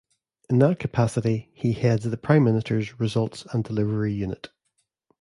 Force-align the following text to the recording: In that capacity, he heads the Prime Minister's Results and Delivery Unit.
In 0.49 0.57
that 0.57 0.79
capacity, 0.79 1.51
he 1.53 1.73
heads 1.73 2.05
the 2.09 2.17
Prime 2.17 2.43
Minister's 2.43 2.99
Results 2.99 3.45
and 3.53 3.63
Delivery 3.63 4.11
Unit. 4.11 4.49